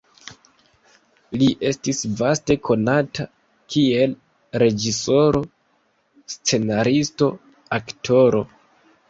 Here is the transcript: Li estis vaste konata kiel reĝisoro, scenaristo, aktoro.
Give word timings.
Li 1.41 1.49
estis 1.71 1.99
vaste 2.21 2.55
konata 2.69 3.25
kiel 3.75 4.17
reĝisoro, 4.65 5.43
scenaristo, 6.37 7.31
aktoro. 7.81 8.43